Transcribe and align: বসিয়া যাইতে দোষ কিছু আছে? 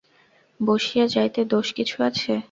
বসিয়া 0.59 1.05
যাইতে 1.07 1.41
দোষ 1.45 1.67
কিছু 1.77 1.95
আছে? 2.07 2.31